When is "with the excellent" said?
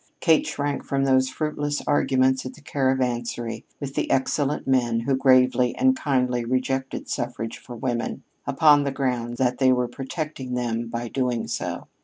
3.79-4.65